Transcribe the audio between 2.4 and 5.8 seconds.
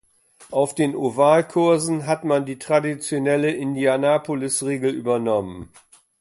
die traditionelle Indianapolis-Regel übernommen.